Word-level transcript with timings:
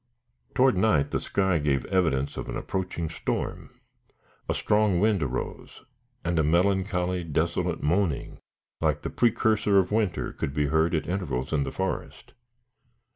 Toward 0.55 0.75
night 0.75 1.11
the 1.11 1.19
sky 1.19 1.59
gave 1.59 1.85
evidence 1.85 2.35
of 2.35 2.49
an 2.49 2.57
approaching 2.57 3.07
storm. 3.07 3.69
A 4.49 4.55
strong 4.55 4.99
wind 4.99 5.21
arose, 5.21 5.83
and 6.25 6.39
a 6.39 6.43
melancholy, 6.43 7.23
desolate 7.23 7.83
moaning, 7.83 8.39
like 8.79 9.03
the 9.03 9.11
precursor 9.11 9.77
of 9.77 9.91
winter, 9.91 10.33
could 10.33 10.55
be 10.55 10.65
heard 10.65 10.95
at 10.95 11.05
intervals 11.05 11.53
in 11.53 11.61
the 11.61 11.71
forest. 11.71 12.33